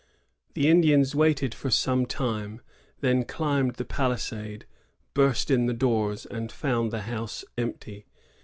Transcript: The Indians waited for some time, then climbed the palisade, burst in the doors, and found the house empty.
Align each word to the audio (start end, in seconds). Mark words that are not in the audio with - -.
The 0.55 0.67
Indians 0.67 1.13
waited 1.13 1.53
for 1.53 1.69
some 1.69 2.07
time, 2.07 2.61
then 3.01 3.23
climbed 3.23 3.75
the 3.75 3.85
palisade, 3.85 4.65
burst 5.13 5.51
in 5.51 5.67
the 5.67 5.75
doors, 5.75 6.25
and 6.25 6.51
found 6.51 6.89
the 6.89 7.01
house 7.01 7.45
empty. 7.55 8.07